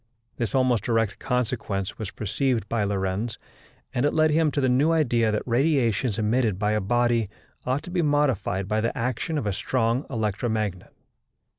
[0.37, 3.37] This almost direct consequence was perceived by Lorentz,
[3.93, 7.27] and it led him to the new idea that radiations emitted by a body
[7.67, 10.91] ought to be modified by the action of a strong electromagnet.